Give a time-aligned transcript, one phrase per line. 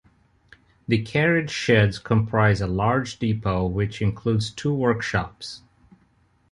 [0.87, 5.61] The carriage sheds comprise a large depot which includes two workshops.